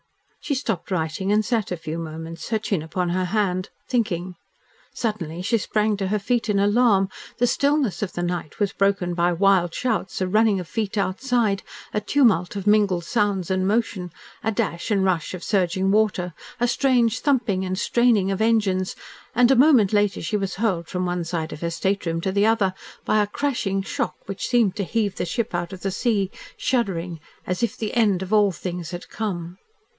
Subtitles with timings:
[0.39, 4.33] She stopped writing and sat a few moments, her chin upon her hand, thinking.
[4.91, 7.09] Suddenly she sprang to her feet in alarm.
[7.37, 11.61] The stillness of the night was broken by wild shouts, a running of feet outside,
[11.93, 14.09] a tumult of mingled sounds and motion,
[14.43, 18.95] a dash and rush of surging water, a strange thumping and straining of engines,
[19.35, 22.47] and a moment later she was hurled from one side of her stateroom to the
[22.47, 22.73] other
[23.05, 27.19] by a crashing shock which seemed to heave the ship out of the sea, shuddering
[27.45, 29.59] as if the end of all things had come.